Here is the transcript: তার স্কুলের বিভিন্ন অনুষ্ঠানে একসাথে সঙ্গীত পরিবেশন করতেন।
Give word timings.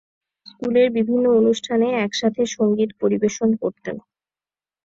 তার 0.03 0.47
স্কুলের 0.47 0.87
বিভিন্ন 0.97 1.25
অনুষ্ঠানে 1.39 1.87
একসাথে 2.05 2.41
সঙ্গীত 2.55 2.91
পরিবেশন 3.01 3.49
করতেন। 3.61 3.95